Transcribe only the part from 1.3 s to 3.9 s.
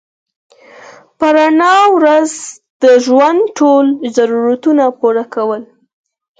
رڼا ورځ د ژوند ټول